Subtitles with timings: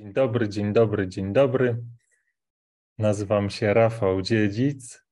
[0.00, 1.84] Dzień dobry, dzień dobry, dzień dobry.
[2.98, 5.04] Nazywam się Rafał Dziedzic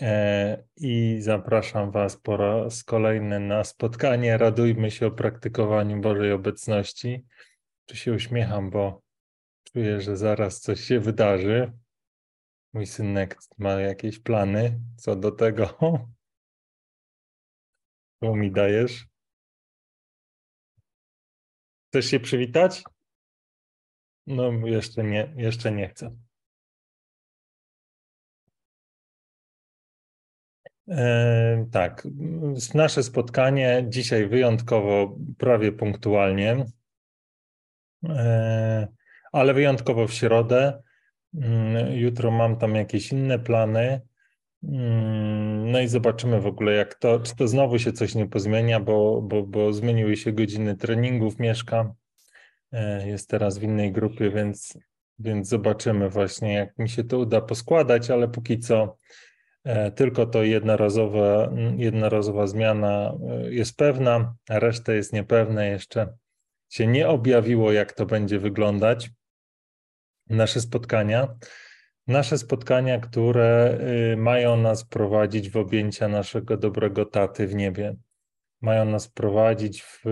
[0.00, 4.38] e, i zapraszam Was po raz kolejny na spotkanie.
[4.38, 7.26] Radujmy się o praktykowaniu Bożej obecności.
[7.86, 9.02] Tu się uśmiecham, bo
[9.64, 11.72] czuję, że zaraz coś się wydarzy.
[12.72, 15.78] Mój synek ma jakieś plany co do tego.
[18.20, 19.06] Co mi dajesz?
[21.88, 22.82] Chcesz się przywitać?
[24.26, 26.16] No, jeszcze nie, jeszcze nie chcę.
[30.88, 32.08] E, tak,
[32.74, 36.64] nasze spotkanie dzisiaj wyjątkowo prawie punktualnie,
[38.08, 38.88] e,
[39.32, 40.82] ale wyjątkowo w środę.
[41.34, 44.00] Mm, jutro mam tam jakieś inne plany.
[44.62, 48.80] Mm, no i zobaczymy w ogóle, jak to, czy to znowu się coś nie pozmienia,
[48.80, 51.94] bo, bo, bo zmieniły się godziny treningów, mieszka.
[52.72, 54.78] E, jest teraz w innej grupie, więc,
[55.18, 58.96] więc zobaczymy właśnie, jak mi się to uda poskładać, ale póki co
[59.64, 65.64] e, tylko to jednorazowa, jednorazowa zmiana e, jest pewna, a reszta jest niepewna.
[65.64, 66.16] Jeszcze
[66.68, 69.10] się nie objawiło, jak to będzie wyglądać.
[70.28, 71.34] Nasze spotkania.
[72.06, 73.78] Nasze spotkania, które
[74.12, 77.96] y, mają nas prowadzić w objęcia naszego dobrego taty w niebie
[78.60, 80.02] mają nas prowadzić w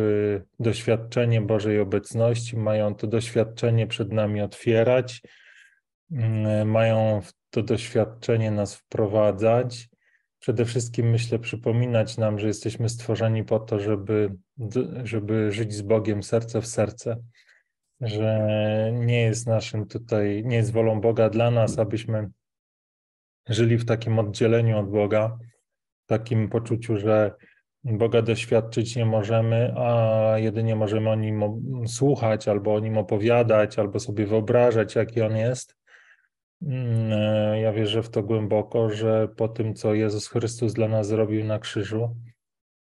[0.61, 5.23] doświadczenie Bożej obecności, mają to doświadczenie przed nami otwierać,
[6.13, 9.89] mm, mają to doświadczenie nas wprowadzać.
[10.39, 14.37] Przede wszystkim myślę przypominać nam, że jesteśmy stworzeni po to, żeby,
[15.05, 17.17] żeby żyć z Bogiem serce w serce,
[18.01, 18.49] że
[18.95, 22.31] nie jest naszym tutaj, nie jest wolą Boga dla nas, abyśmy
[23.49, 25.39] żyli w takim oddzieleniu od Boga,
[26.05, 27.35] w takim poczuciu, że
[27.91, 31.43] Boga doświadczyć nie możemy, a jedynie możemy o nim
[31.87, 35.77] słuchać, albo o nim opowiadać, albo sobie wyobrażać, jaki on jest.
[36.63, 41.07] Mm, e, ja wierzę w to głęboko, że po tym, co Jezus Chrystus dla nas
[41.07, 42.17] zrobił na krzyżu,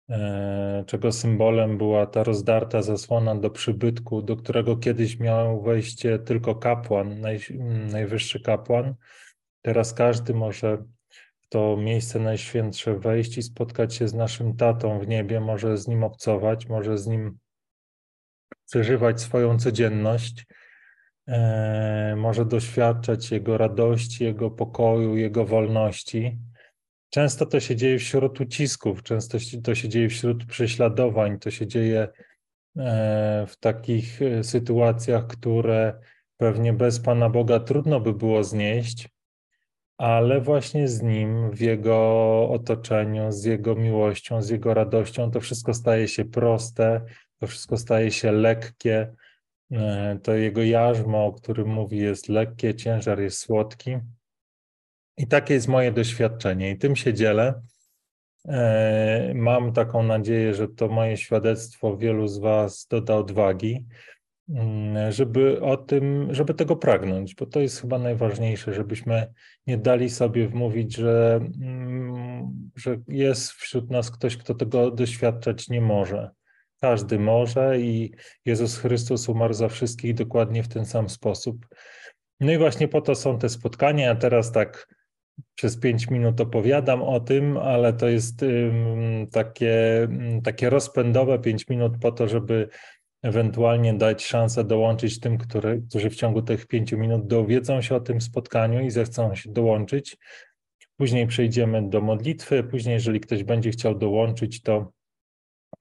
[0.10, 6.56] e, czego symbolem była ta rozdarta zasłona do przybytku, do którego kiedyś miał wejście tylko
[6.56, 7.40] kapłan, naj,
[7.92, 8.96] najwyższy kapłan.
[9.62, 10.84] Teraz każdy może
[11.50, 16.04] to miejsce najświętsze wejść i spotkać się z naszym tatą w niebie, może z nim
[16.04, 17.38] obcować, może z nim
[18.66, 20.46] przeżywać swoją codzienność,
[21.28, 26.38] e, może doświadczać jego radości, jego pokoju, jego wolności.
[27.10, 32.08] Często to się dzieje wśród ucisków, często to się dzieje wśród prześladowań, to się dzieje
[32.78, 36.00] e, w takich e, sytuacjach, które
[36.38, 39.15] pewnie bez Pana Boga trudno by było znieść,
[39.98, 41.98] ale właśnie z nim, w jego
[42.50, 47.02] otoczeniu, z jego miłością, z jego radością, to wszystko staje się proste,
[47.40, 49.14] to wszystko staje się lekkie.
[49.72, 53.98] E, to jego jarzmo, o którym mówi, jest lekkie, ciężar jest słodki.
[55.18, 57.62] I takie jest moje doświadczenie, i tym się dzielę.
[58.48, 63.86] E, mam taką nadzieję, że to moje świadectwo wielu z Was doda odwagi,
[65.10, 69.34] żeby o tym, żeby tego pragnąć, bo to jest chyba najważniejsze, żebyśmy
[69.68, 75.82] nie dali sobie wmówić, że, mm, że jest wśród nas ktoś, kto tego doświadczać nie
[75.82, 76.30] może.
[76.82, 78.14] Każdy może i
[78.46, 81.68] Jezus Chrystus umarł za wszystkich dokładnie w ten sam sposób.
[82.40, 84.06] No i właśnie po to są te spotkania.
[84.06, 84.88] Ja teraz tak
[85.56, 88.46] przez pięć minut opowiadam o tym, ale to jest
[89.32, 90.08] takie,
[90.44, 92.70] takie rozpędowe pięć minut po to, żeby
[93.26, 98.00] ewentualnie dać szansę dołączyć tym, który, którzy w ciągu tych pięciu minut dowiedzą się o
[98.00, 100.18] tym spotkaniu i zechcą się dołączyć.
[100.98, 104.92] Później przejdziemy do modlitwy, później jeżeli ktoś będzie chciał dołączyć, to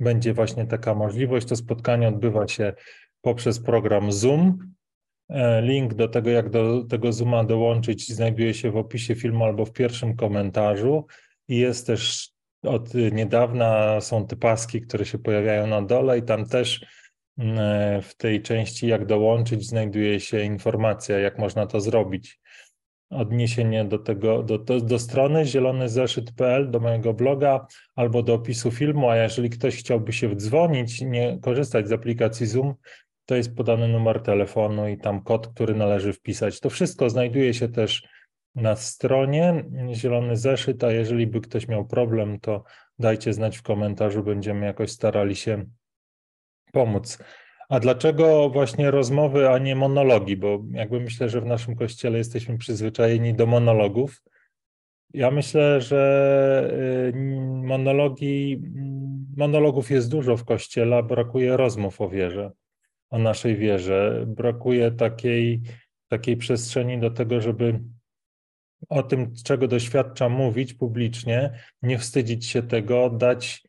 [0.01, 1.47] będzie właśnie taka możliwość.
[1.47, 2.73] To spotkanie odbywa się
[3.21, 4.59] poprzez program Zoom.
[5.29, 9.65] E, link do tego, jak do tego Zooma dołączyć, znajduje się w opisie filmu albo
[9.65, 11.07] w pierwszym komentarzu.
[11.49, 12.31] I jest też
[12.63, 16.87] od niedawna są te paski, które się pojawiają na dole, i tam też
[18.03, 22.41] w tej części, jak dołączyć, znajduje się informacja, jak można to zrobić.
[23.11, 29.09] Odniesienie do tego, do, do, do strony zielonyzeszyt.pl, do mojego bloga albo do opisu filmu,
[29.09, 32.75] a jeżeli ktoś chciałby się wdzwonić, nie korzystać z aplikacji Zoom,
[33.27, 36.61] to jest podany numer telefonu i tam kod, który należy wpisać.
[36.61, 38.09] To wszystko znajduje się też
[38.55, 42.65] na stronie Zielony Zeszyt, a jeżeli by ktoś miał problem, to
[42.99, 45.65] dajcie znać w komentarzu, będziemy jakoś starali się
[46.75, 47.19] pomóc.
[47.69, 50.37] A dlaczego właśnie rozmowy, a nie monologi?
[50.37, 54.23] Bo jakby myślę, że w naszym kościele jesteśmy przyzwyczajeni do monologów.
[55.15, 56.03] Ja myślę, że
[57.15, 57.17] y,
[57.65, 58.63] monologi,
[59.37, 62.51] monologów jest dużo w kościele, brakuje rozmów o wierze.
[63.11, 64.25] o naszej wierze.
[64.27, 65.61] Brakuje takiej,
[66.09, 67.81] takiej przestrzeni do tego, żeby
[68.89, 73.64] o tym, czego doświadczam, mówić publicznie, nie wstydzić się tego, dać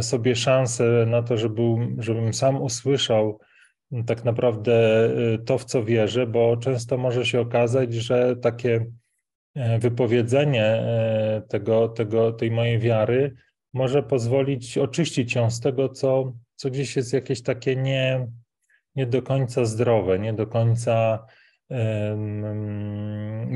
[0.00, 1.62] sobie szansę na to, żeby,
[1.98, 3.38] żebym sam usłyszał
[4.06, 5.04] tak naprawdę
[5.34, 8.86] e, to, w co wierzę, bo często może się okazać, że takie
[9.54, 10.82] e, wypowiedzenie
[11.48, 13.34] tego, tego, tej mojej wiary
[13.72, 18.28] może pozwolić oczyścić ją z tego, co, co gdzieś jest jakieś takie nie,
[18.94, 21.26] nie do końca zdrowe, nie do końca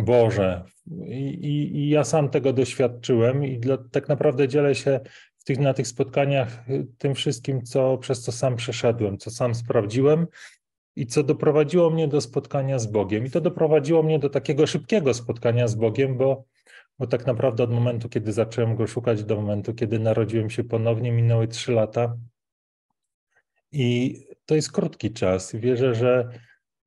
[0.04, 0.64] Boże.
[1.06, 5.00] I, i, I, ja sam tego doświadczyłem i dla, tak naprawdę dzielę się
[5.48, 6.64] tych, na tych spotkaniach
[6.98, 10.26] tym wszystkim, co, przez co sam przeszedłem, co sam sprawdziłem
[10.96, 13.26] i co doprowadziło mnie do spotkania z Bogiem.
[13.26, 16.44] I to doprowadziło mnie do takiego szybkiego spotkania z Bogiem, bo,
[16.98, 21.12] bo tak naprawdę od momentu, kiedy zacząłem go szukać, do momentu, kiedy narodziłem się ponownie,
[21.12, 22.16] minęły trzy lata.
[23.72, 25.54] I to jest krótki czas.
[25.54, 26.28] Wierzę, że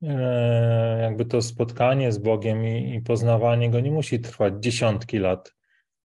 [0.04, 5.56] E, jakby to spotkanie z Bogiem i, i poznawanie Go nie musi trwać dziesiątki lat.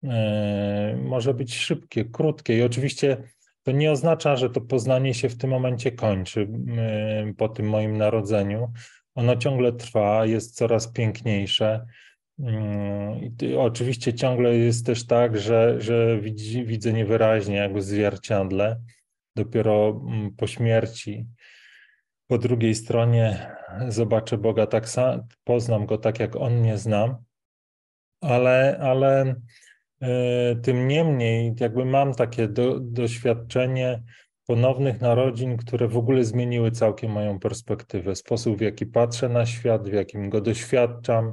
[0.07, 3.17] E, może być szybkie, krótkie i oczywiście
[3.63, 6.49] to nie oznacza, że to poznanie się w tym momencie kończy
[6.79, 8.73] e, po tym moim narodzeniu.
[9.15, 11.87] Ono ciągle trwa, jest coraz piękniejsze.
[13.41, 18.81] I oczywiście ciągle jest też tak, że, że widzi, widzę niewyraźnie, jakby zwierciadle.
[19.37, 20.01] Dopiero
[20.37, 21.27] po śmierci
[22.27, 23.57] po drugiej stronie
[23.89, 27.19] zobaczę Boga tak sam, poznam Go tak, jak On mnie zna,
[28.21, 29.35] ale, ale
[30.63, 34.03] tym niemniej jakby mam takie do, doświadczenie
[34.47, 39.89] ponownych narodzin, które w ogóle zmieniły całkiem moją perspektywę, sposób w jaki patrzę na świat,
[39.89, 41.33] w jakim go doświadczam,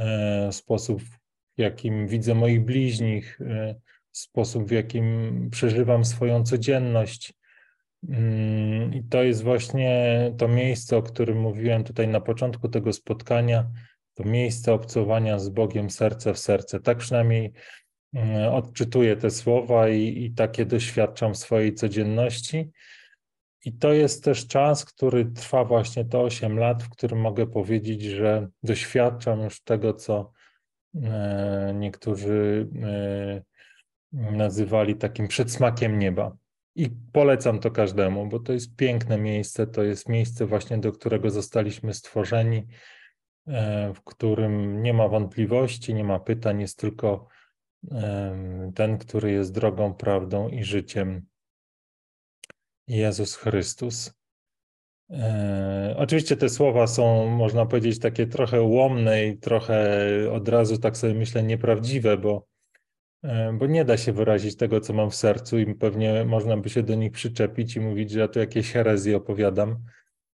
[0.00, 0.04] y,
[0.52, 1.18] sposób w
[1.56, 3.80] jakim widzę moich bliźnich, y,
[4.12, 7.32] sposób w jakim przeżywam swoją codzienność.
[8.08, 13.70] Mm, I to jest właśnie to miejsce, o którym mówiłem tutaj na początku tego spotkania,
[14.18, 16.80] to miejsce obcowania z Bogiem serce w serce.
[16.80, 17.52] Tak przynajmniej
[18.14, 22.70] mm, odczytuję te słowa i, i takie doświadczam w swojej codzienności.
[23.64, 28.02] I to jest też czas, który trwa właśnie te 8 lat, w którym mogę powiedzieć,
[28.02, 30.32] że doświadczam już tego, co
[31.02, 33.42] e, niektórzy e,
[34.12, 36.36] nazywali takim przedsmakiem nieba.
[36.74, 41.30] I polecam to każdemu, bo to jest piękne miejsce, to jest miejsce właśnie, do którego
[41.30, 42.66] zostaliśmy stworzeni,
[43.94, 47.28] w którym nie ma wątpliwości, nie ma pytań, jest tylko
[48.74, 51.26] ten, który jest drogą, prawdą i życiem.
[52.88, 54.12] Jezus Chrystus.
[55.10, 59.98] E, oczywiście te słowa są, można powiedzieć, takie trochę łomne i trochę
[60.32, 62.46] od razu, tak sobie myślę, nieprawdziwe, bo
[63.22, 66.68] E, bo nie da się wyrazić tego, co mam w sercu i pewnie można by
[66.68, 69.78] się do nich przyczepić i mówić, że ja tu jakieś herezje opowiadam,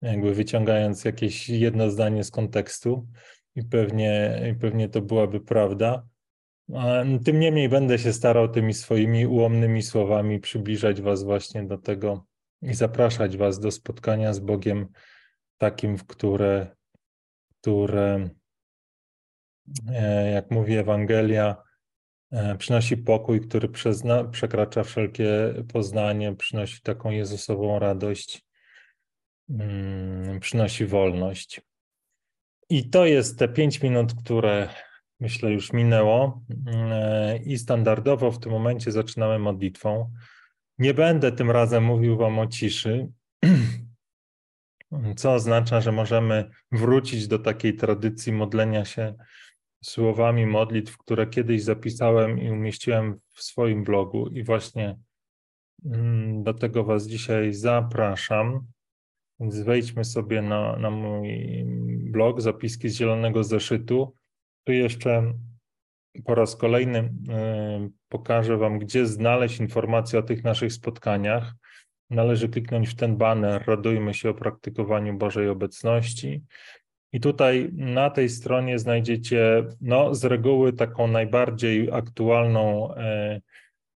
[0.02, 3.08] jakby wyciągając jakieś jedno zdanie z kontekstu
[3.56, 6.06] i pewnie, i pewnie to byłaby prawda.
[7.26, 12.26] Tym niemniej będę się starał tymi swoimi ułomnymi słowami przybliżać Was właśnie do tego
[12.62, 14.88] i zapraszać Was do spotkania z Bogiem
[15.58, 16.76] takim, w które,
[17.60, 18.30] które
[19.90, 21.64] e, jak mówi Ewangelia,
[22.32, 23.70] E, przynosi pokój, który
[24.32, 28.46] przekracza wszelkie poznanie, przynosi taką Jezusową radość,
[30.40, 31.62] przynosi wolność.
[32.70, 34.70] I to jest te pięć minut, które
[35.20, 36.42] myślę już minęło.
[36.68, 40.12] E, I standardowo w tym momencie zaczynamy modlitwą.
[40.78, 43.08] Nie będę tym razem mówił Wam o ciszy,
[45.16, 49.16] co oznacza, że możemy wrócić do takiej tradycji modlenia się
[49.84, 54.98] słowami modlitw, które kiedyś zapisałem i umieściłem w swoim blogu, i właśnie
[55.86, 58.68] mm, do tego Was dzisiaj zapraszam.
[59.42, 61.64] Więc wejdźmy sobie na, na mój
[62.12, 64.16] blog Zapiski z Zielonego Zeszytu.
[64.64, 65.34] Tu jeszcze
[66.26, 71.54] po raz kolejny y, pokażę Wam, gdzie znaleźć informacje o tych naszych spotkaniach.
[72.10, 76.44] Należy kliknąć w ten banner Radujmy się o praktykowaniu Bożej obecności.
[77.14, 82.94] I tutaj na tej stronie znajdziecie no, z reguły taką najbardziej aktualną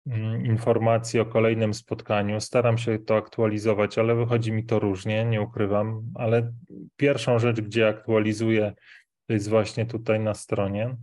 [0.07, 2.41] mm, informację o kolejnym spotkaniu.
[2.41, 6.03] Staram się to aktualizować, ale wychodzi mi to różnie, nie ukrywam.
[6.15, 6.53] Ale
[6.97, 8.73] pierwszą rzecz, gdzie aktualizuję,
[9.27, 10.95] to jest właśnie tutaj na stronie.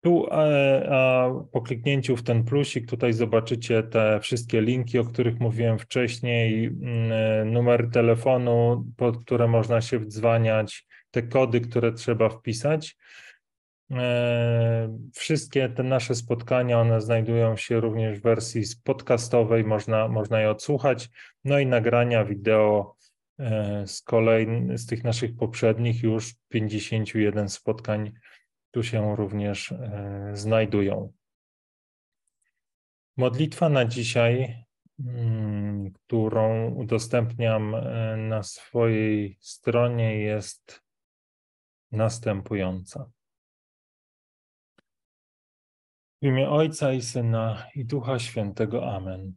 [0.00, 5.40] Tu e, a po kliknięciu w ten plusik tutaj zobaczycie te wszystkie linki, o których
[5.40, 12.28] mówiłem wcześniej, mm, e, numery telefonu, pod które można się wdzwaniać, te kody, które trzeba
[12.28, 12.96] wpisać.
[13.94, 20.50] E, wszystkie te nasze spotkania, one znajdują się również w wersji podcastowej, można, można je
[20.50, 21.10] odsłuchać,
[21.44, 22.96] no i nagrania wideo
[23.38, 24.46] e, z kolei
[24.78, 28.12] z tych naszych poprzednich już 51 spotkań
[28.70, 31.12] tu się również e, znajdują.
[33.16, 34.64] Modlitwa na dzisiaj,
[35.00, 37.76] mm, którą udostępniam
[38.28, 40.82] na swojej stronie, jest
[41.92, 43.10] następująca.
[46.24, 48.94] W imię Ojca i Syna i Ducha Świętego.
[48.94, 49.34] Amen.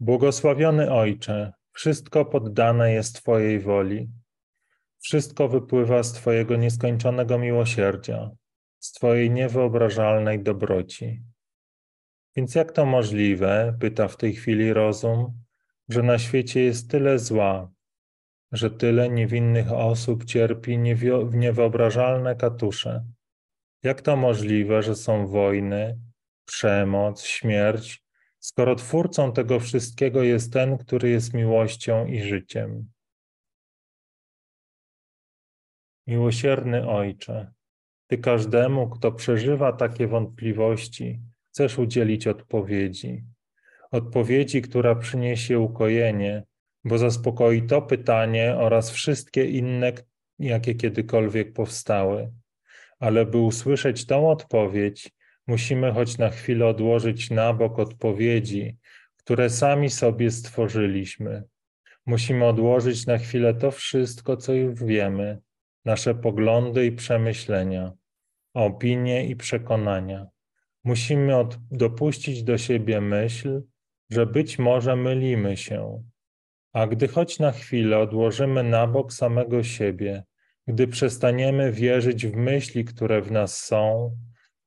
[0.00, 4.10] Błogosławiony Ojcze, wszystko poddane jest Twojej woli.
[4.98, 8.30] Wszystko wypływa z Twojego nieskończonego miłosierdzia,
[8.78, 11.22] z Twojej niewyobrażalnej dobroci.
[12.36, 15.42] Więc jak to możliwe, pyta w tej chwili rozum,
[15.88, 17.70] że na świecie jest tyle zła,
[18.52, 20.78] że tyle niewinnych osób cierpi
[21.32, 23.13] niewyobrażalne katusze?
[23.84, 25.98] Jak to możliwe, że są wojny,
[26.44, 28.04] przemoc, śmierć,
[28.38, 32.90] skoro twórcą tego wszystkiego jest ten, który jest miłością i życiem?
[36.06, 37.52] Miłosierny Ojcze,
[38.06, 43.24] Ty każdemu, kto przeżywa takie wątpliwości, chcesz udzielić odpowiedzi.
[43.90, 46.42] Odpowiedzi, która przyniesie ukojenie,
[46.84, 49.92] bo zaspokoi to pytanie oraz wszystkie inne,
[50.38, 52.32] jakie kiedykolwiek powstały.
[53.00, 55.10] Ale by usłyszeć tą odpowiedź,
[55.46, 58.76] musimy choć na chwilę odłożyć na bok odpowiedzi,
[59.16, 61.44] które sami sobie stworzyliśmy.
[62.06, 65.38] Musimy odłożyć na chwilę to wszystko, co już wiemy,
[65.84, 67.92] nasze poglądy i przemyślenia,
[68.54, 70.26] opinie i przekonania.
[70.84, 73.62] Musimy od, dopuścić do siebie myśl,
[74.10, 76.04] że być może mylimy się.
[76.72, 80.24] A gdy choć na chwilę odłożymy na bok samego siebie,
[80.66, 84.16] gdy przestaniemy wierzyć w myśli, które w nas są,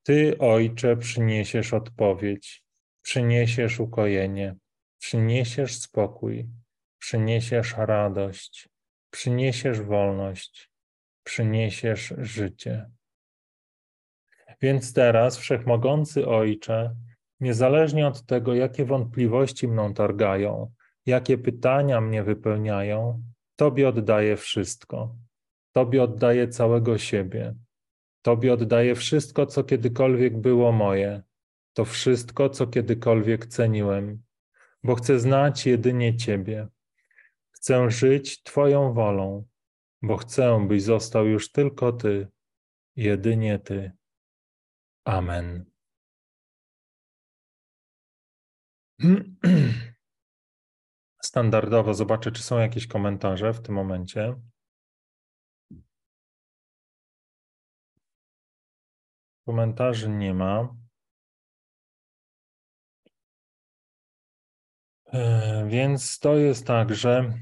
[0.04, 2.63] Ty, Ojcze, przyniesiesz odpowiedź,
[3.01, 4.56] przyniesiesz ukojenie,
[5.00, 6.50] przyniesiesz spokój,
[7.00, 8.70] przyniesiesz radość,
[9.12, 10.72] przyniesiesz wolność,
[11.24, 12.89] przyniesiesz życie.
[14.62, 16.96] Więc teraz, wszechmogący Ojcze,
[17.39, 20.72] niezależnie od tego, jakie wątpliwości mną targają,
[21.06, 23.24] jakie pytania mnie wypełniają,
[23.56, 25.16] Tobie oddaję wszystko.
[25.77, 27.55] Tobie oddaję całego siebie.
[28.22, 31.24] Tobie oddaję wszystko, co kiedykolwiek było moje.
[31.74, 34.24] To wszystko, co kiedykolwiek ceniłem,
[34.84, 36.67] bo chcę znać jedynie Ciebie.
[37.51, 39.48] Chcę żyć Twoją wolą,
[40.01, 42.27] bo chcę, byś został już tylko Ty,
[42.96, 43.91] jedynie Ty.
[45.05, 45.65] Amen.
[51.24, 54.36] Standardowo zobaczę, czy są jakieś komentarze w tym momencie.
[59.48, 60.75] Komentarzy nie ma.
[65.13, 67.34] E, więc to jest tak, że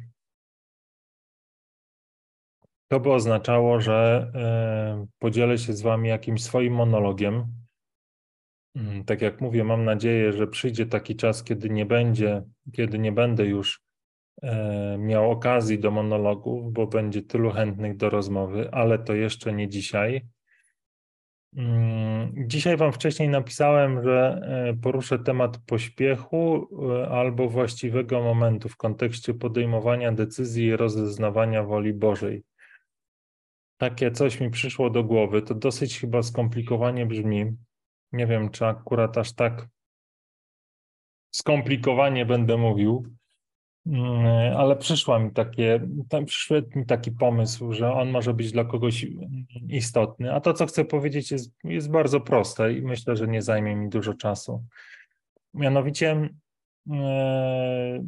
[2.87, 7.45] to by oznaczało, że e, podzielę się z Wami jakimś swoim monologiem.
[8.75, 12.43] Mm, tak jak mówię, mam nadzieję, że przyjdzie taki czas, kiedy nie będzie,
[12.73, 13.81] kiedy nie będę już
[14.41, 19.69] e, miał okazji do monologów, bo będzie tylu chętnych do rozmowy, ale to jeszcze nie
[19.69, 20.34] dzisiaj.
[21.57, 28.77] Mm, dzisiaj Wam wcześniej napisałem, że e, poruszę temat pośpiechu e, albo właściwego momentu w
[28.77, 32.43] kontekście podejmowania decyzji i rozeznawania woli Bożej.
[33.77, 35.41] Takie coś mi przyszło do głowy.
[35.41, 37.57] To dosyć chyba skomplikowanie brzmi.
[38.11, 39.67] Nie wiem, czy akurat aż tak
[41.31, 43.14] skomplikowanie będę mówił,
[44.57, 45.87] ale przyszła mi takie,
[46.25, 49.05] przyszedł mi taki pomysł, że on może być dla kogoś
[49.69, 50.33] istotny.
[50.33, 53.89] A to, co chcę powiedzieć, jest, jest bardzo proste i myślę, że nie zajmie mi
[53.89, 54.63] dużo czasu.
[55.53, 56.29] Mianowicie,
[56.91, 58.03] e,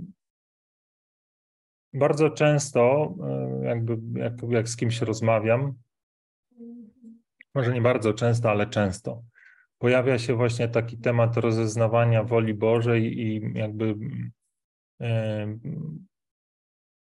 [1.94, 3.14] bardzo często,
[3.62, 5.74] jakby jak, jak z kimś rozmawiam,
[7.56, 9.24] może nie bardzo często, ale często,
[9.78, 13.96] pojawia się właśnie taki temat rozeznawania woli Bożej i jakby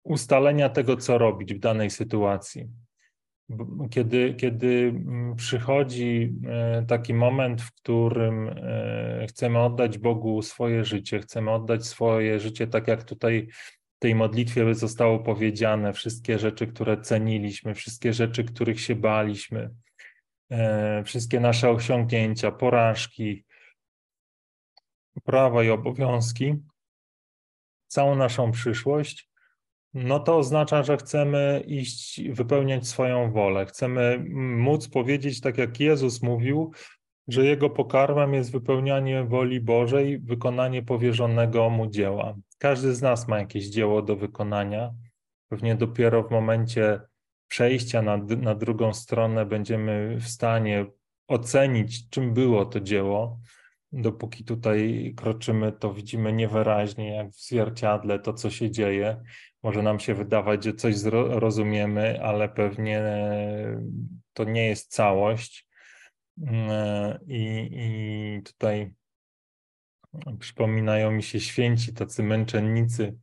[0.03, 2.69] ustalenia tego, co robić w danej sytuacji.
[3.89, 11.19] Kiedy, kiedy mm, przychodzi e, taki moment, w którym e, chcemy oddać Bogu swoje życie,
[11.19, 13.47] chcemy oddać swoje życie, tak jak tutaj
[13.95, 19.69] w tej modlitwie zostało powiedziane, wszystkie rzeczy, które ceniliśmy, wszystkie rzeczy, których się baliśmy,
[20.51, 23.45] e, wszystkie nasze osiągnięcia, porażki,
[25.23, 26.55] prawa i obowiązki,
[27.93, 29.29] całą naszą przyszłość,
[29.93, 33.65] no to oznacza, że chcemy iść, wypełniać swoją wolę.
[33.65, 34.25] Chcemy
[34.57, 36.71] móc powiedzieć, tak jak Jezus mówił,
[37.27, 42.35] że Jego pokarmem jest wypełnianie woli Bożej, wykonanie powierzonego Mu dzieła.
[42.57, 44.93] każdy z nas ma jakieś dzieło do wykonania.
[45.49, 46.99] Pewnie dopiero w momencie
[47.47, 50.85] przejścia na, na drugą stronę będziemy w stanie
[51.27, 53.39] ocenić, czym było to dzieło.
[53.93, 59.21] Dopóki tutaj kroczymy, to widzimy niewyraźnie, jak w zwierciadle, to co się dzieje.
[59.63, 63.03] Może nam się wydawać, że coś rozumiemy, ale pewnie
[64.33, 65.67] to nie jest całość.
[67.27, 68.93] I, i tutaj
[70.39, 73.17] przypominają mi się święci, tacy męczennicy,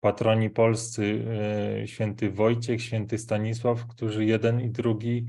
[0.00, 1.24] patroni polscy,
[1.82, 5.26] e, święty Wojciech, święty Stanisław, którzy jeden i drugi,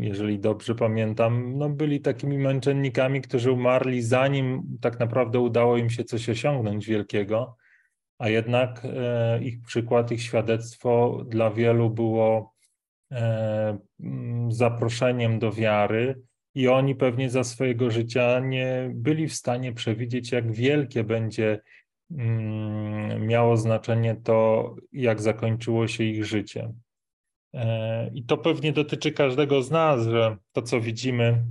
[0.00, 6.04] jeżeli dobrze pamiętam, no byli takimi męczennikami, którzy umarli zanim tak naprawdę udało im się
[6.04, 7.56] coś osiągnąć wielkiego,
[8.18, 12.54] a jednak e, ich przykład, ich świadectwo dla wielu było
[13.12, 13.78] e,
[14.48, 16.22] zaproszeniem do wiary,
[16.54, 21.60] i oni pewnie za swojego życia nie byli w stanie przewidzieć, jak wielkie będzie
[22.10, 26.72] mm, miało znaczenie to, jak zakończyło się ich życie.
[27.54, 31.44] E, I to pewnie dotyczy każdego z nas, że to, co widzimy,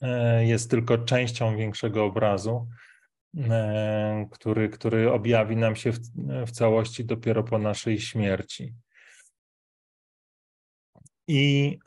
[0.00, 2.68] e, jest tylko częścią większego obrazu,
[3.36, 5.98] e, który, który objawi nam się w,
[6.46, 8.74] w całości dopiero po naszej śmierci.
[11.28, 11.78] I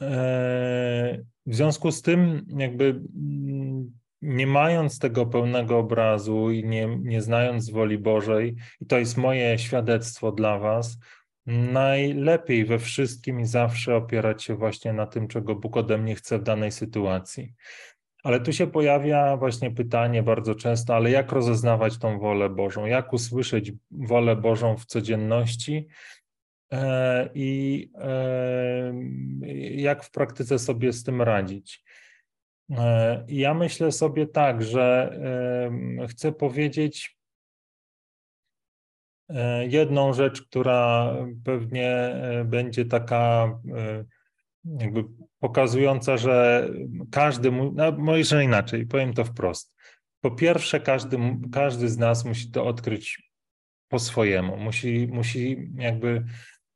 [1.46, 7.69] w związku z tym, jakby mm, nie mając tego pełnego obrazu i nie, nie znając
[7.69, 10.98] woli Bożej, i to jest moje świadectwo dla Was,
[11.50, 16.39] najlepiej we wszystkim i zawsze opierać się właśnie na tym, czego Bóg ode mnie chce
[16.39, 17.53] w danej sytuacji.
[18.24, 22.86] Ale tu się pojawia właśnie pytanie bardzo często, ale jak rozeznawać tą wolę Bożą?
[22.86, 25.88] Jak usłyszeć wolę Bożą w codzienności?
[26.74, 28.94] E, i e,
[29.75, 31.84] jak w praktyce sobie z tym radzić.
[32.72, 35.20] E, ja myślę sobie tak, że
[36.10, 37.19] chcę powiedzieć
[39.67, 43.59] jedną rzecz, która pewnie będzie taka
[44.79, 45.03] jakby
[45.39, 46.70] pokazująca, że
[47.11, 49.75] każdy, no może inaczej, powiem to wprost.
[50.22, 51.18] Po pierwsze, każdy,
[51.51, 53.31] każdy z nas musi to odkryć
[53.87, 56.24] po swojemu, musi, musi jakby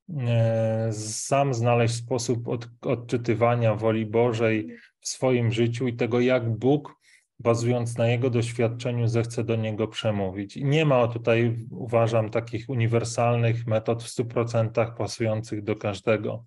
[0.09, 6.95] E, sam znaleźć sposób od, odczytywania woli Bożej w swoim życiu i tego, jak Bóg,
[7.43, 10.57] bazując na Jego doświadczeniu, zechce do niego przemówić.
[10.57, 16.45] I nie ma tutaj, uważam, takich uniwersalnych metod w 100% pasujących do każdego.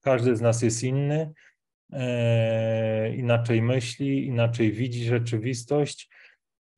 [0.00, 1.32] Każdy z nas jest inny,
[1.92, 6.08] e, inaczej myśli, inaczej widzi rzeczywistość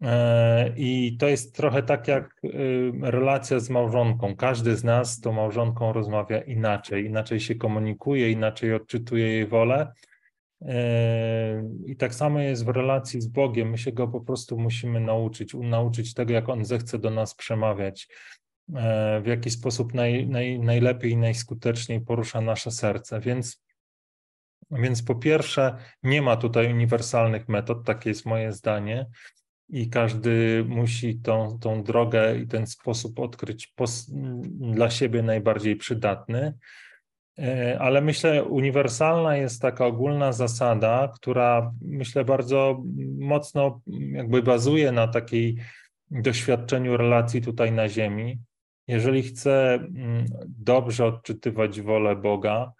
[0.03, 4.37] E, I to jest trochę tak jak y, relacja z małżonką.
[4.37, 9.93] Każdy z nas z tą małżonką rozmawia inaczej, inaczej się komunikuje, inaczej odczytuje jej wolę.
[10.63, 13.71] E, I tak samo jest w relacji z Bogiem.
[13.71, 18.09] My się go po prostu musimy nauczyć, nauczyć tego, jak on zechce do nas przemawiać,
[18.75, 23.21] e, w jaki sposób naj, naj, najlepiej i najskuteczniej porusza nasze serce.
[23.21, 23.65] Więc,
[24.71, 29.07] więc po pierwsze, nie ma tutaj uniwersalnych metod, takie jest moje zdanie
[29.69, 33.75] i każdy musi tą, tą drogę i ten sposób odkryć
[34.45, 36.55] dla siebie najbardziej przydatny.
[37.39, 42.83] E, ale myślę, uniwersalna jest taka ogólna zasada, która myślę bardzo
[43.19, 43.81] mocno
[44.13, 45.57] jakby bazuje na takiej
[46.11, 48.39] doświadczeniu relacji tutaj na Ziemi.
[48.89, 52.73] Jeżeli chcę mm, dobrze odczytywać wolę Boga,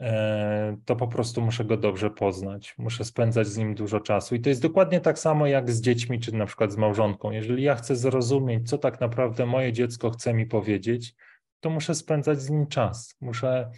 [0.00, 4.34] E, to po prostu muszę go dobrze poznać, muszę spędzać z nim dużo czasu.
[4.34, 7.30] I to jest dokładnie tak samo jak z dziećmi, czy na przykład z małżonką.
[7.30, 11.14] Jeżeli ja chcę zrozumieć, co tak naprawdę moje dziecko chce mi powiedzieć,
[11.60, 13.16] to muszę spędzać z nim czas.
[13.20, 13.70] Muszę,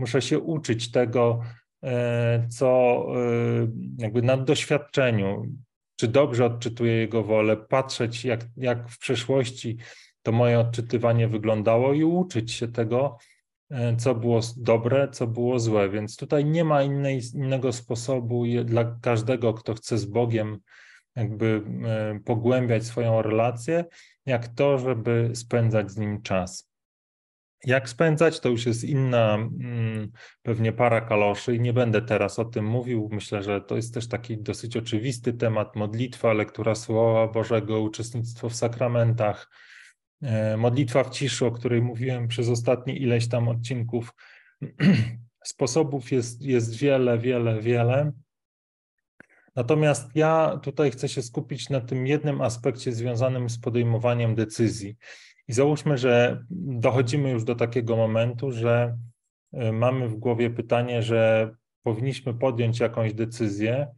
[0.00, 1.40] muszę się uczyć tego,
[1.82, 5.46] e, co e, jakby na doświadczeniu,
[5.96, 9.76] czy dobrze odczytuję jego wolę, patrzeć, jak, jak w przeszłości
[10.22, 13.18] to moje odczytywanie wyglądało i uczyć się tego,
[13.70, 15.88] E, co było dobre, co było złe.
[15.88, 20.58] Więc tutaj nie ma innej, innego sposobu dla każdego, kto chce z Bogiem
[21.16, 21.62] jakby
[22.24, 23.84] pogłębiać swoją relację,
[24.26, 26.69] jak to, żeby spędzać z nim czas.
[27.66, 30.10] Jak spędzać, to już jest inna mm,
[30.42, 33.08] pewnie para kaloszy i nie będę teraz o tym mówił.
[33.12, 38.54] Myślę, że to jest też taki dosyć oczywisty temat modlitwa, lektura Słowa Bożego, uczestnictwo w
[38.54, 39.50] sakramentach,
[40.22, 44.14] E, modlitwa w ciszy, o której mówiłem przez ostatnie ileś tam odcinków.
[45.44, 48.12] Sposobów jest, jest wiele, wiele, wiele.
[49.56, 54.96] Natomiast ja tutaj chcę się skupić na tym jednym aspekcie związanym z podejmowaniem decyzji.
[55.50, 58.98] I załóżmy, że dochodzimy już do takiego momentu, że
[59.52, 61.50] e, mamy w głowie pytanie, że
[61.82, 63.88] powinniśmy podjąć jakąś decyzję,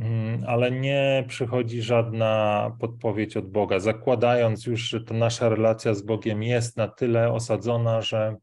[0.00, 6.02] mm, ale nie przychodzi żadna podpowiedź od Boga, zakładając już, że ta nasza relacja z
[6.02, 8.36] Bogiem jest na tyle osadzona, że,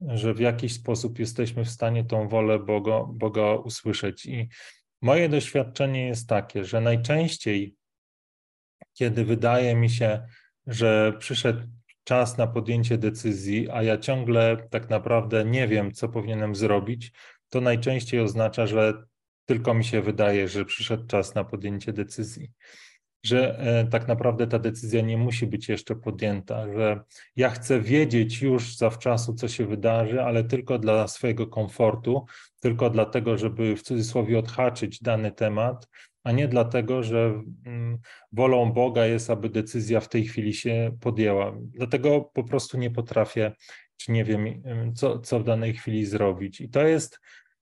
[0.00, 4.26] że w jakiś sposób jesteśmy w stanie tą wolę Boga, Boga usłyszeć.
[4.26, 4.48] I
[5.02, 7.74] moje doświadczenie jest takie, że najczęściej,
[8.94, 10.22] kiedy wydaje mi się,
[10.68, 11.60] że przyszedł
[12.04, 17.12] czas na podjęcie decyzji, a ja ciągle tak naprawdę nie wiem, co powinienem zrobić,
[17.48, 18.94] to najczęściej oznacza, że
[19.46, 22.52] tylko mi się wydaje, że przyszedł czas na podjęcie decyzji.
[23.24, 27.00] Że e, tak naprawdę ta decyzja nie musi być jeszcze podjęta, że
[27.36, 32.26] ja chcę wiedzieć już zawczasu, co się wydarzy, ale tylko dla swojego komfortu,
[32.60, 35.88] tylko dlatego, żeby w cudzysłowie odhaczyć dany temat,
[36.28, 37.98] a nie dlatego, że mm,
[38.32, 41.56] wolą Boga jest, aby decyzja w tej chwili się podjęła.
[41.60, 43.52] Dlatego po prostu nie potrafię,
[43.96, 44.62] czy nie wiem,
[44.94, 46.60] co, co w danej chwili zrobić.
[46.60, 47.20] I to jest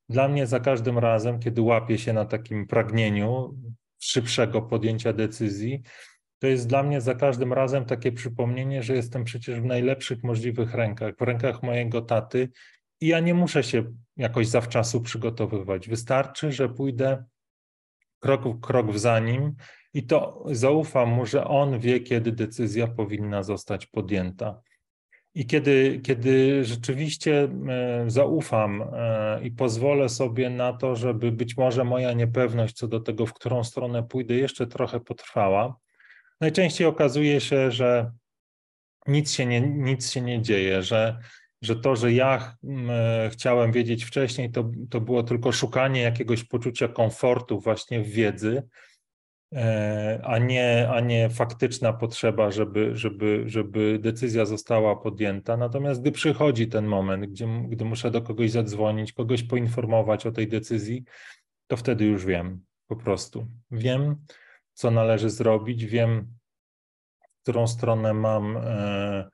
[0.08, 3.54] dla mnie za każdym razem, kiedy łapię się na takim pragnieniu
[3.98, 5.82] szybszego podjęcia decyzji,
[6.38, 10.74] to jest dla mnie za każdym razem takie przypomnienie, że jestem przecież w najlepszych możliwych
[10.74, 12.48] rękach, w rękach mojego taty
[13.00, 13.84] i ja nie muszę się
[14.16, 15.88] jakoś zawczasu przygotowywać.
[15.88, 17.24] Wystarczy, że pójdę
[18.26, 19.54] krok, krok za nim
[19.94, 24.60] i to zaufam mu, że on wie, kiedy decyzja powinna zostać podjęta.
[25.34, 31.84] I kiedy, kiedy rzeczywiście e, zaufam e, i pozwolę sobie na to, żeby być może
[31.84, 35.76] moja niepewność co do tego, w którą stronę pójdę, jeszcze trochę potrwała,
[36.40, 38.12] najczęściej okazuje się, że
[39.06, 41.18] nic się nie, nic się nie dzieje, że,
[41.62, 42.56] że to, że ja
[42.88, 48.62] e, chciałem wiedzieć wcześniej, to, to było tylko szukanie jakiegoś poczucia komfortu właśnie w wiedzy,
[49.54, 55.56] E, a nie, a nie faktyczna potrzeba, żeby, żeby, żeby decyzja została podjęta.
[55.56, 60.48] Natomiast gdy przychodzi ten moment, gdzie, gdy muszę do kogoś zadzwonić, kogoś poinformować o tej
[60.48, 61.04] decyzji,
[61.66, 63.46] to wtedy już wiem po prostu.
[63.70, 64.16] Wiem,
[64.72, 66.34] co należy zrobić, wiem,
[67.20, 69.28] w którą stronę mam e,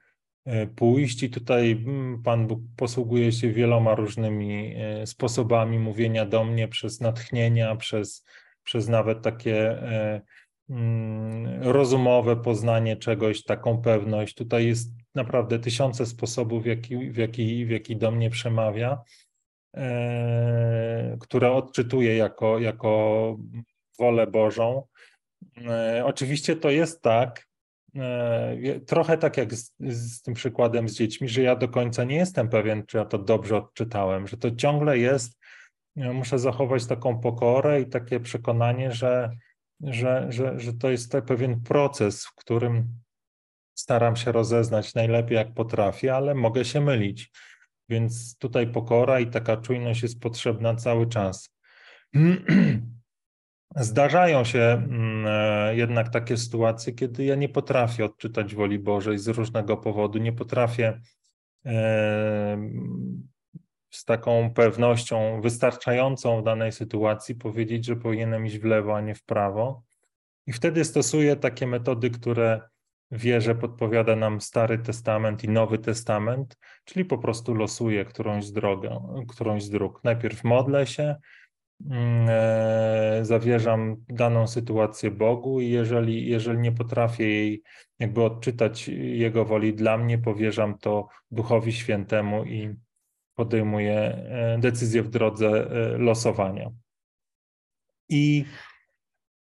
[0.77, 4.75] pójść, i tutaj mm, Pan Bóg posługuje się wieloma różnymi
[5.05, 8.25] sposobami mówienia do mnie przez natchnienia, przez
[8.65, 10.21] przez nawet takie e,
[10.71, 14.35] mm, rozumowe poznanie czegoś, taką pewność.
[14.35, 19.03] Tutaj jest naprawdę tysiące sposobów, w jaki, w jaki, w jaki do mnie przemawia,
[19.77, 23.37] e, które odczytuję jako, jako
[23.99, 24.87] wolę Bożą.
[25.67, 27.49] E, oczywiście to jest tak,
[28.87, 32.49] trochę tak jak z, z, tym przykładem z dziećmi, że ja do końca nie jestem
[32.49, 35.39] pewien, czy ja to dobrze odczytałem, że to ciągle jest
[35.97, 39.31] muszę zachować taką pokorę i takie przekonanie, że,
[39.81, 42.89] że, że, że to jest pewien proces, w którym
[43.75, 47.31] staram się rozeznać najlepiej, jak potrafię, ale mogę się mylić.
[47.89, 51.55] Więc tutaj pokora i taka czujność jest potrzebna cały czas.
[53.77, 59.29] Zdarzają się mm, e, jednak takie sytuacje, kiedy ja nie potrafię odczytać woli Bożej z
[59.29, 61.01] różnego powodu, nie potrafię
[63.91, 69.15] z taką pewnością wystarczającą w danej sytuacji powiedzieć, że powinienem iść w lewo, a nie
[69.15, 69.83] w prawo.
[70.47, 72.61] I wtedy stosuję takie metody, które
[73.11, 79.63] wierzę podpowiada nam Stary Testament i Nowy Testament, czyli po prostu losuję którąś drogę, którąś
[79.63, 80.01] z dróg.
[80.05, 81.17] Najpierw modlę się, e,
[83.23, 87.63] zawierzam daną sytuację Bogu i jeżeli, jeżeli nie potrafię jej
[87.99, 92.75] jakby odczytać Jego woli dla mnie, powierzam to Duchowi Świętemu i
[93.35, 96.71] podejmuje e, decyzje w drodze e, losowania.
[98.09, 98.45] I,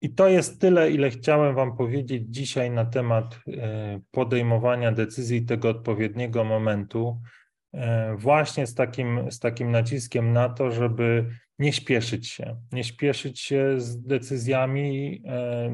[0.02, 5.70] I to jest tyle, ile chciałem Wam powiedzieć dzisiaj na temat e, podejmowania decyzji tego
[5.70, 7.22] odpowiedniego momentu,
[8.16, 11.30] właśnie z takim, z takim naciskiem na to, żeby
[11.62, 15.24] nie śpieszyć się, nie śpieszyć się z decyzjami,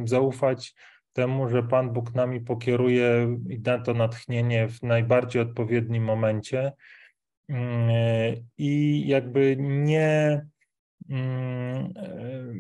[0.06, 0.74] zaufać
[1.14, 6.72] temu, że Pan Bóg nami pokieruje i da to natchnienie w najbardziej odpowiednim momencie.
[7.50, 10.46] Mm, e, i jakby nie
[11.10, 12.54] mm, e,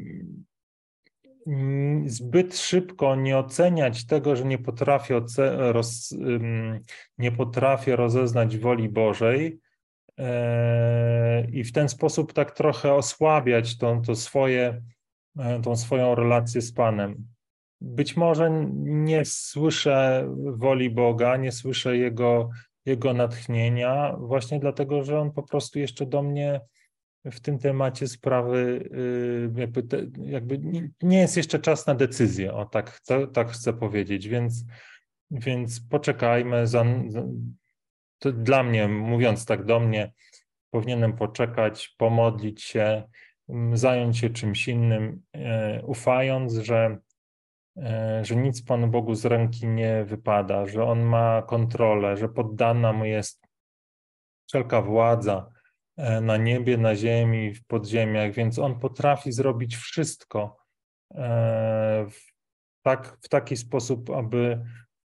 [2.05, 6.15] zbyt szybko nie oceniać tego, że nie potrafię, roz,
[7.17, 9.66] nie potrafię rozeznać woli Bożej e,
[11.51, 14.81] i w ten sposób tak trochę osłabiać tą, to swoje,
[15.63, 17.27] tą swoją relację z Panem.
[17.81, 18.49] Być może
[18.83, 22.49] nie słyszę woli Boga, nie słyszę Jego
[22.87, 26.61] jego natchnienia, właśnie dlatego, że on po prostu jeszcze do mnie
[27.25, 28.89] w tym temacie sprawy
[29.55, 30.59] y, jakby, te, jakby
[31.01, 33.01] nie jest jeszcze czas na decyzję, o tak,
[33.33, 34.65] tak chcę powiedzieć, więc,
[35.31, 36.67] więc poczekajmy.
[36.67, 36.85] Za,
[38.25, 40.13] dla mnie, mówiąc tak do mnie,
[40.69, 43.03] powinienem poczekać, pomodlić się
[43.73, 45.23] zająć się czymś innym,
[45.83, 46.97] ufając, że,
[48.21, 53.05] że nic Panu Bogu z ręki nie wypada, że On ma kontrolę, że poddana Mu
[53.05, 53.47] jest
[54.47, 55.49] wszelka władza
[56.21, 60.57] na niebie, na ziemi, w podziemiach, więc On potrafi zrobić wszystko
[62.09, 62.19] w,
[62.81, 64.65] tak, w taki sposób, aby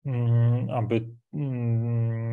[0.06, 1.08] Mm, aby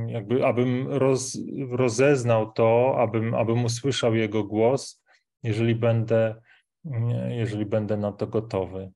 [0.07, 1.37] jakby abym roz,
[1.69, 5.03] rozeznał to, abym, abym usłyszał jego głos,
[5.43, 6.41] jeżeli będę,
[7.29, 8.91] jeżeli będę na to gotowy.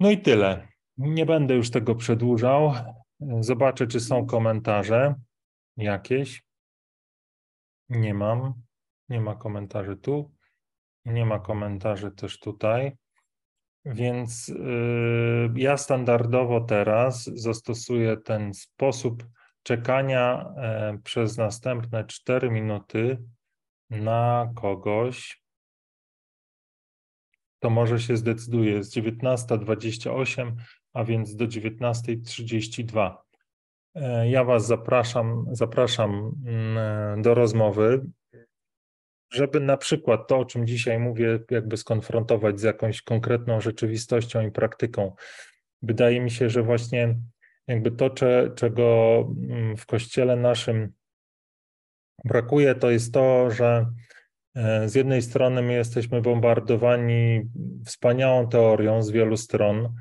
[0.00, 0.68] No i tyle.
[0.96, 2.72] Nie będę już tego przedłużał.
[3.40, 5.14] Zobaczę, czy są komentarze
[5.76, 6.42] jakieś.
[7.88, 8.54] Nie mam.
[9.08, 10.34] Nie ma komentarzy tu.
[11.04, 12.96] Nie ma komentarzy też tutaj.
[13.84, 14.54] Więc y,
[15.56, 19.24] ja standardowo teraz zastosuję ten sposób
[19.62, 23.18] czekania e, przez następne 4 minuty
[23.90, 25.42] na kogoś.
[27.58, 28.72] To może się zdecyduje.
[28.72, 30.52] Jest 19.28,
[30.92, 33.16] a więc do 19.32.
[33.94, 38.06] E, ja Was zapraszam, zapraszam mm, do rozmowy
[39.32, 44.50] żeby na przykład to, o czym dzisiaj mówię, jakby skonfrontować z jakąś konkretną rzeczywistością i
[44.50, 45.14] praktyką.
[45.82, 47.14] Wydaje mi się, że właśnie
[47.66, 48.10] jakby to,
[48.54, 49.18] czego
[49.48, 50.92] mm, w kościele naszym
[52.24, 53.86] brakuje, to jest to, że
[54.54, 57.42] e, z jednej strony my jesteśmy bombardowani
[57.86, 59.94] wspaniałą teorią z wielu stron,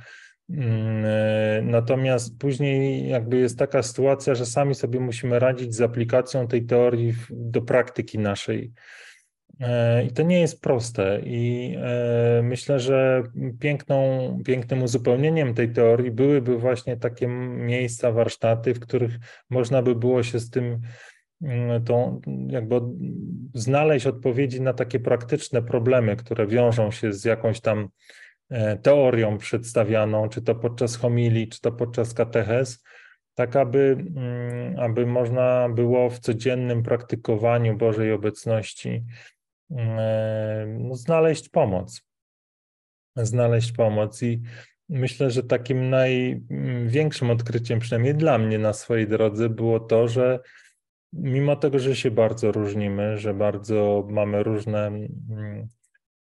[0.49, 6.47] mm, e, natomiast później jakby jest taka sytuacja, że sami sobie musimy radzić z aplikacją
[6.47, 8.73] tej teorii do praktyki naszej.
[9.61, 11.21] E, I to nie jest proste.
[11.25, 13.23] I e, myślę, że
[13.59, 13.97] piękną,
[14.45, 19.11] pięknym uzupełnieniem tej teorii byłyby właśnie takie miejsca, warsztaty, w których
[19.49, 20.81] można by było się z tym,
[21.41, 22.81] mm, tą, jakby
[23.53, 27.89] znaleźć odpowiedzi na takie praktyczne problemy, które wiążą się z jakąś tam
[28.49, 32.83] e, teorią przedstawianą, czy to podczas homilii, czy to podczas katechez,
[33.35, 39.40] tak aby, mm, aby można było w codziennym praktykowaniu Bożej obecności no,
[40.91, 42.01] znaleźć pomoc.
[43.15, 44.41] Znaleźć pomoc i
[44.89, 50.39] myślę, że takim największym odkryciem, przynajmniej dla mnie na swojej drodze, było to, że
[51.13, 54.91] mimo tego, że się bardzo różnimy, że bardzo mamy różne,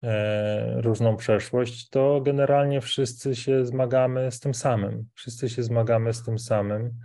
[0.03, 5.07] e, różną przeszłość, to generalnie wszyscy się zmagamy z tym samym.
[5.15, 6.99] Wszyscy się zmagamy z tym samym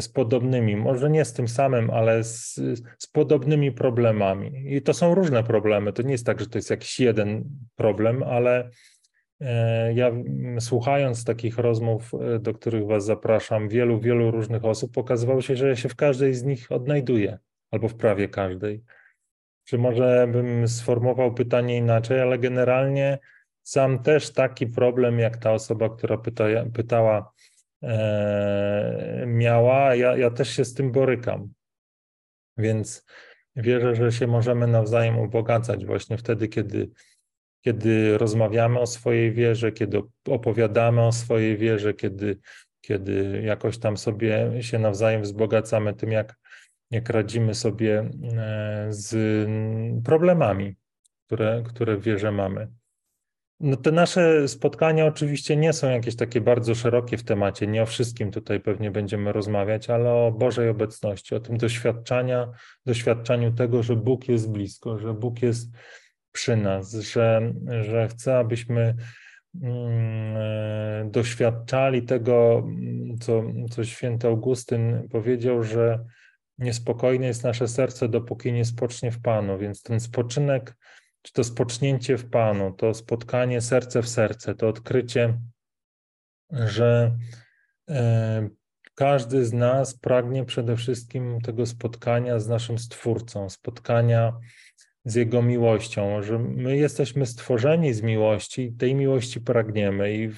[0.00, 2.54] z podobnymi, może nie z tym samym, ale z,
[2.98, 4.74] z, podobnymi problemami.
[4.76, 5.92] I to są różne problemy.
[5.92, 7.44] To nie jest tak, że to jest jakiś jeden
[7.76, 8.70] problem, ale
[9.40, 10.12] e, ja
[10.60, 15.68] słuchając takich rozmów, e, do których Was zapraszam, wielu, wielu różnych osób, pokazywało się, że
[15.68, 17.38] ja się w każdej z nich odnajduję,
[17.70, 18.82] albo w prawie każdej.
[19.64, 23.18] Czy może bym sformułował pytanie inaczej, ale generalnie
[23.62, 27.32] sam też taki problem, jak ta osoba, która pyta, pytała,
[29.26, 29.94] miała.
[29.94, 31.52] Ja, ja też się z tym borykam.
[32.56, 33.06] Więc
[33.56, 36.90] wierzę, że się możemy nawzajem ubogacać właśnie wtedy, kiedy,
[37.64, 42.38] kiedy rozmawiamy o swojej wierze, kiedy opowiadamy o swojej wierze, kiedy,
[42.80, 46.36] kiedy jakoś tam sobie się nawzajem wzbogacamy tym, jak,
[46.90, 49.16] jak radzimy sobie e, z
[50.04, 50.76] problemami,
[51.26, 52.79] które, które w wierze mamy.
[53.60, 57.86] No te nasze spotkania oczywiście nie są jakieś takie bardzo szerokie w temacie, nie o
[57.86, 62.50] wszystkim tutaj pewnie będziemy rozmawiać, ale o Bożej obecności, o tym doświadczania,
[62.86, 65.70] doświadczaniu tego, że Bóg jest blisko, że Bóg jest
[66.32, 68.94] przy nas, że, że chce, abyśmy
[69.62, 72.68] mm, e, doświadczali tego,
[73.20, 76.04] co, co święty Augustyn powiedział, że
[76.58, 80.76] niespokojne jest nasze serce, dopóki nie spocznie w Panu, więc ten spoczynek
[81.22, 85.38] czy to spocznięcie w Panu, to spotkanie serce w serce, to odkrycie,
[86.50, 87.16] że
[87.90, 88.48] e,
[88.94, 94.32] każdy z nas pragnie przede wszystkim tego spotkania z naszym Stwórcą, spotkania
[95.04, 100.30] z Jego miłością, że my jesteśmy stworzeni z miłości tej miłości pragniemy i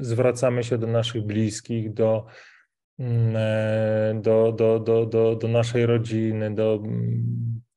[0.00, 2.26] zwracamy się do naszych bliskich, do,
[4.14, 6.82] do, do, do, do, do naszej rodziny, do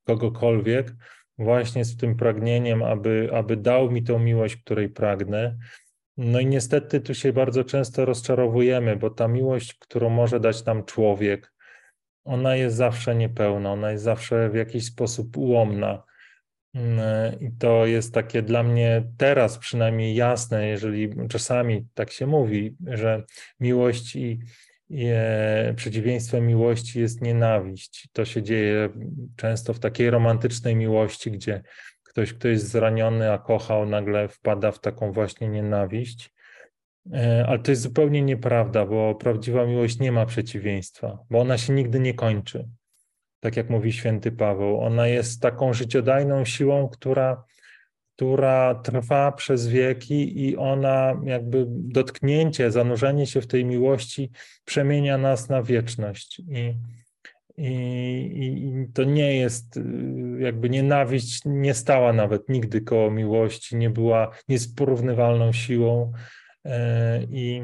[0.03, 0.93] kogokolwiek
[1.37, 5.57] właśnie z tym pragnieniem, aby, aby dał mi tą miłość, której pragnę.
[6.17, 10.85] No i niestety tu się bardzo często rozczarowujemy, bo ta miłość, którą może dać nam
[10.85, 11.53] człowiek,
[12.25, 16.03] ona jest zawsze niepełna, ona jest zawsze w jakiś sposób ułomna.
[16.73, 22.75] Mm, I to jest takie dla mnie teraz przynajmniej jasne, jeżeli czasami tak się mówi,
[22.87, 23.23] że
[23.59, 24.39] miłość i
[25.75, 28.07] przeciwieństwem miłości jest nienawiść.
[28.13, 28.89] To się dzieje
[29.35, 31.63] często w takiej romantycznej miłości, gdzie
[32.17, 36.33] Ktoś, kto jest zraniony, a kochał, nagle wpada w taką właśnie nienawiść.
[37.13, 41.73] E, ale to jest zupełnie nieprawda, bo prawdziwa miłość nie ma przeciwieństwa, bo ona się
[41.73, 42.67] nigdy nie kończy.
[43.39, 47.43] Tak jak mówi święty Paweł, ona jest taką życiodajną siłą, która,
[48.17, 54.31] która trwa przez wieki i ona jakby dotknięcie, zanurzenie się w tej miłości
[54.65, 56.39] przemienia nas na wieczność.
[56.39, 56.73] I,
[57.57, 57.71] i,
[58.43, 59.79] I, to nie jest,
[60.39, 66.11] jakby nienawiść nie stała nawet nigdy koło miłości, nie była, nie jest porównywalną siłą.
[66.65, 67.61] E, I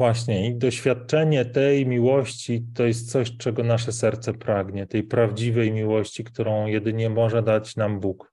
[0.00, 6.24] właśnie, i doświadczenie tej miłości to jest coś, czego nasze serce pragnie, tej prawdziwej miłości,
[6.24, 8.32] którą jedynie może dać nam Bóg.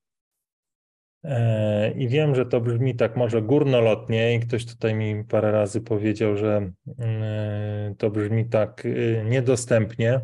[1.24, 5.82] E, I wiem, że to brzmi tak może górnolotnie, i ktoś tutaj mi parę razy
[5.82, 10.22] powiedział, że mm, to brzmi tak y, niedostępnie,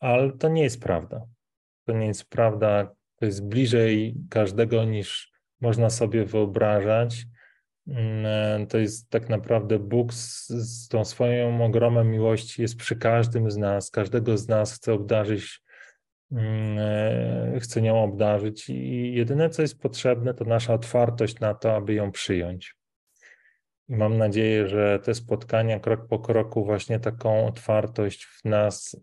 [0.00, 1.26] ale to nie jest prawda.
[1.86, 7.26] To nie jest prawda, to jest bliżej każdego niż można sobie wyobrażać.
[7.88, 13.50] Mm, to jest tak naprawdę Bóg z, z tą swoją ogromem miłości jest przy każdym
[13.50, 15.60] z nas, każdego z nas chce obdarzyć,
[16.32, 18.68] mm, e, chce nią obdarzyć.
[18.68, 22.74] I jedyne, co jest potrzebne, to nasza otwartość na to, aby ją przyjąć.
[23.88, 28.96] I mam nadzieję, że te spotkania krok po kroku właśnie taką otwartość w nas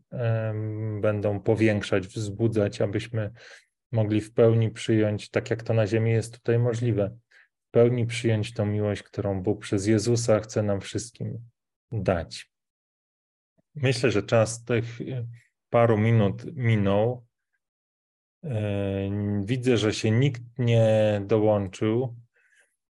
[1.02, 3.32] będą powiększać, wzbudzać, abyśmy
[3.92, 7.18] mogli w pełni przyjąć, tak jak to na ziemi jest tutaj możliwe,
[7.76, 11.40] pełni przyjąć tą miłość, którą Bóg przez Jezusa chce nam wszystkim
[11.92, 12.52] dać.
[13.76, 15.28] Myślę, że czas tych y,
[15.70, 17.26] paru minut minął.
[18.44, 22.16] E, widzę, że się nikt nie dołączył.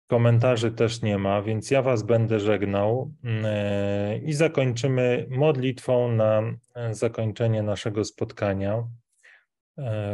[0.06, 6.42] Komentarzy też nie ma, więc ja Was będę żegnał e, i zakończymy modlitwą na
[6.90, 8.88] zakończenie naszego spotkania.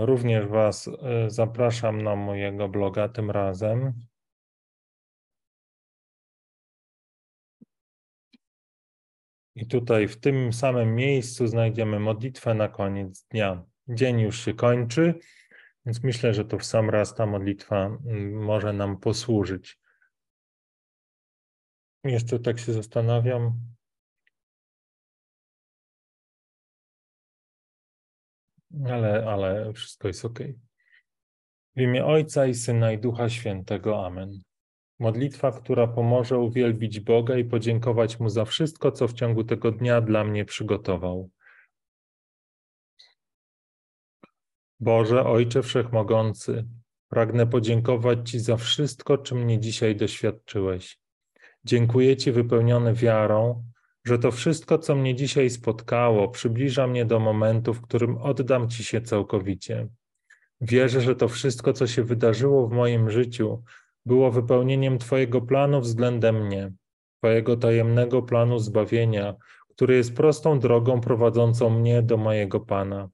[0.00, 0.90] Również Was
[1.28, 3.92] zapraszam na mojego bloga tym razem.
[9.56, 13.64] I tutaj w tym samym miejscu znajdziemy modlitwę na koniec dnia.
[13.88, 15.14] Dzień już się kończy,
[15.86, 19.78] więc myślę, że to w sam raz ta modlitwa mm, może nam posłużyć.
[22.04, 23.52] Jeszcze tak się zastanawiam,
[28.86, 30.38] ale, ale wszystko jest ok.
[31.76, 34.06] W imię Ojca i Syna i Ducha Świętego.
[34.06, 34.40] Amen.
[34.98, 40.00] Modlitwa, która pomoże uwielbić Boga i podziękować Mu za wszystko, co w ciągu tego dnia
[40.00, 41.30] dla mnie przygotował.
[44.80, 46.66] Boże, Ojcze Wszechmogący,
[47.08, 50.98] pragnę podziękować Ci za wszystko, czym mnie dzisiaj doświadczyłeś.
[51.64, 53.64] Dziękuję Ci wypełniony wiarą,
[54.04, 58.84] że to wszystko, co mnie dzisiaj spotkało, przybliża mnie do momentu, w którym oddam Ci
[58.84, 59.88] się całkowicie.
[60.60, 63.62] Wierzę, że to wszystko, co się wydarzyło w moim życiu,
[64.06, 66.72] było wypełnieniem Twojego planu względem mnie,
[67.18, 69.34] Twojego tajemnego planu zbawienia,
[69.68, 73.08] który jest prostą drogą prowadzącą mnie do mojego Pana.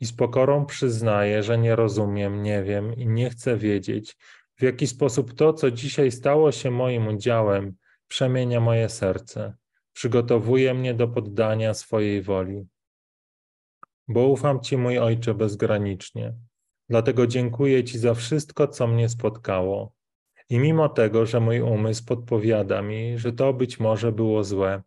[0.00, 4.16] I z pokorą przyznaję, że nie rozumiem, nie wiem i nie chcę wiedzieć,
[4.56, 7.74] w jaki sposób to, co dzisiaj stało się moim udziałem,
[8.08, 9.54] przemienia moje serce
[9.98, 12.66] przygotowuje mnie do poddania swojej woli.
[14.08, 16.34] Bo ufam Ci, mój Ojcze, bezgranicznie.
[16.88, 19.92] Dlatego dziękuję Ci za wszystko, co mnie spotkało.
[20.50, 24.82] I mimo tego, że mój umysł podpowiada mi, że to być może było złe,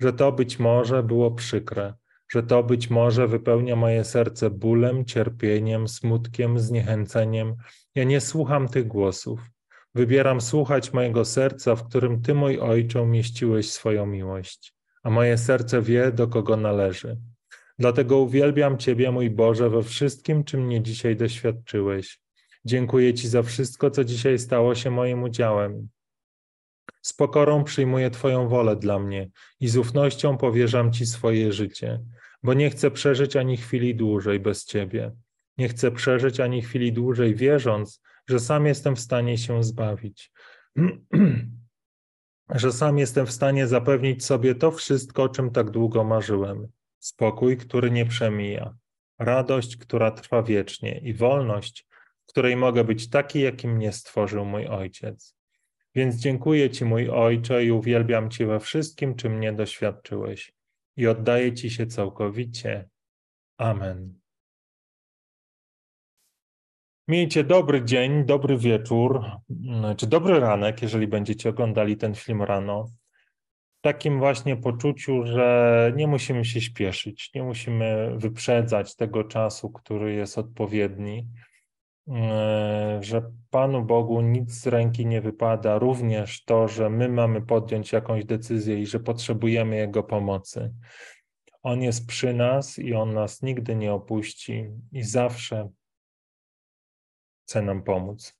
[0.00, 1.94] że to być może było przykre,
[2.28, 7.56] że to być może wypełnia moje serce bólem, cierpieniem, smutkiem, zniechęceniem,
[7.94, 9.40] ja nie słucham tych głosów.
[9.94, 15.82] Wybieram słuchać mojego serca, w którym Ty, mój Ojcze, umieściłeś swoją miłość, a moje serce
[15.82, 17.18] wie, do kogo należy.
[17.78, 22.25] Dlatego uwielbiam Ciebie, mój Boże, we wszystkim, czym mnie dzisiaj doświadczyłeś.
[22.66, 25.88] Dziękuję Ci za wszystko, co dzisiaj stało się moim udziałem.
[27.02, 32.00] Z pokorą przyjmuję Twoją wolę dla mnie i z ufnością powierzam Ci swoje życie,
[32.42, 35.12] bo nie chcę przeżyć ani chwili dłużej bez Ciebie.
[35.58, 40.32] Nie chcę przeżyć ani chwili dłużej, wierząc, że sam jestem w stanie się zbawić,
[42.62, 46.68] że sam jestem w stanie zapewnić sobie to wszystko, o czym tak długo marzyłem.
[46.98, 48.76] Spokój, który nie przemija,
[49.18, 51.86] radość, która trwa wiecznie i wolność,
[52.36, 55.36] której mogę być taki, jakim mnie stworzył mój Ojciec.
[55.94, 60.52] Więc dziękuję Ci, mój Ojcze, i uwielbiam Cię we wszystkim, czym mnie doświadczyłeś.
[60.96, 62.88] I oddaję Ci się całkowicie.
[63.58, 64.18] Amen.
[67.08, 69.24] Miejcie dobry dzień, dobry wieczór,
[69.96, 72.86] czy dobry ranek, jeżeli będziecie oglądali ten film rano.
[73.80, 80.38] takim właśnie poczuciu, że nie musimy się śpieszyć, nie musimy wyprzedzać tego czasu, który jest
[80.38, 81.28] odpowiedni,
[83.00, 88.24] że Panu Bogu nic z ręki nie wypada, również to, że my mamy podjąć jakąś
[88.24, 90.74] decyzję i że potrzebujemy Jego pomocy.
[91.62, 95.68] On jest przy nas i On nas nigdy nie opuści i zawsze
[97.42, 98.38] chce nam pomóc.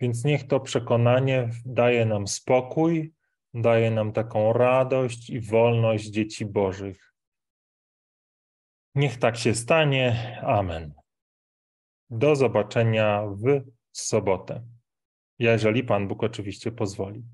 [0.00, 3.12] Więc niech to przekonanie daje nam spokój,
[3.54, 7.12] daje nam taką radość i wolność dzieci Bożych.
[8.94, 10.38] Niech tak się stanie.
[10.42, 11.05] Amen.
[12.10, 13.60] Do zobaczenia w
[13.92, 14.62] sobotę.
[15.38, 17.24] Jeżeli Pan Bóg oczywiście pozwoli.